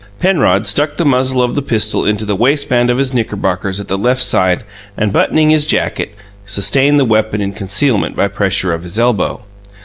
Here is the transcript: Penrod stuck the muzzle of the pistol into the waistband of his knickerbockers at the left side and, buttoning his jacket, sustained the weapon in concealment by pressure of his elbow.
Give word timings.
Penrod 0.17 0.65
stuck 0.65 0.97
the 0.97 1.05
muzzle 1.05 1.43
of 1.43 1.53
the 1.53 1.61
pistol 1.61 2.05
into 2.07 2.25
the 2.25 2.35
waistband 2.35 2.89
of 2.89 2.97
his 2.97 3.13
knickerbockers 3.13 3.79
at 3.79 3.87
the 3.87 3.99
left 3.99 4.23
side 4.23 4.63
and, 4.97 5.13
buttoning 5.13 5.51
his 5.51 5.67
jacket, 5.67 6.15
sustained 6.43 6.99
the 6.99 7.05
weapon 7.05 7.39
in 7.39 7.53
concealment 7.53 8.15
by 8.15 8.27
pressure 8.27 8.73
of 8.73 8.81
his 8.81 8.97
elbow. 8.97 9.43